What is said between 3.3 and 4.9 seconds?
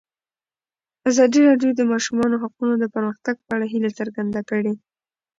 په اړه هیله څرګنده کړې.